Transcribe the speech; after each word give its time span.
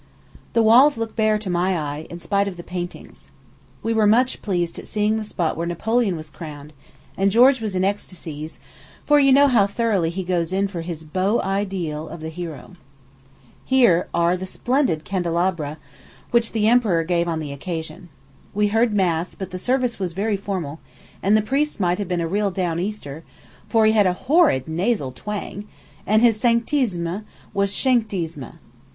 The 0.53 0.63
walls 0.63 0.97
look 0.97 1.15
bare 1.15 1.37
to 1.37 1.47
my 1.51 1.77
eye, 1.77 2.07
in 2.09 2.17
spite 2.17 2.47
of 2.47 2.57
the 2.57 2.63
paintings. 2.63 3.29
We 3.83 3.93
were 3.93 4.07
much 4.07 4.41
pleased 4.41 4.79
at 4.79 4.87
seeing 4.87 5.15
the 5.17 5.23
spot 5.23 5.55
where 5.55 5.67
Napoleon 5.67 6.15
was 6.17 6.31
crowned; 6.31 6.73
and 7.15 7.29
George 7.29 7.61
was 7.61 7.75
in 7.75 7.83
ecstasies, 7.83 8.59
for 9.05 9.19
you 9.19 9.31
know 9.31 9.45
how 9.47 9.67
thoroughly 9.67 10.09
he 10.09 10.23
goes 10.23 10.51
in 10.53 10.67
for 10.67 10.81
his 10.81 11.03
beau 11.03 11.39
ideal 11.43 12.09
of 12.09 12.19
the 12.19 12.29
hero. 12.29 12.71
Here 13.63 14.07
are, 14.11 14.35
the 14.35 14.47
splendid 14.47 15.03
candelabra 15.03 15.77
which 16.31 16.51
the 16.51 16.67
emperor 16.67 17.03
gave 17.03 17.27
on 17.27 17.37
the 17.39 17.51
occasion. 17.51 18.09
We 18.55 18.69
heard 18.69 18.95
mass, 18.95 19.35
but 19.35 19.51
the 19.51 19.59
service 19.59 19.99
was 19.99 20.13
very 20.13 20.35
formal, 20.35 20.79
and 21.21 21.37
the 21.37 21.43
priest 21.43 21.79
might 21.79 21.99
have 21.99 22.07
been 22.07 22.21
a 22.21 22.27
real 22.27 22.51
downeaster, 22.51 23.21
for 23.69 23.85
he 23.85 23.91
had 23.91 24.07
a 24.07 24.13
horrid 24.13 24.67
nasal 24.67 25.11
twang, 25.11 25.65
and 26.07 26.23
his 26.23 26.39
"sanctissime" 26.41 27.23
was 27.53 27.69
"shanktissime." 27.71 28.57